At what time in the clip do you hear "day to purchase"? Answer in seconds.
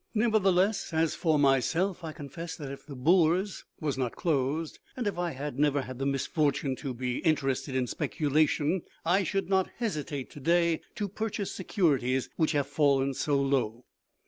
10.39-11.51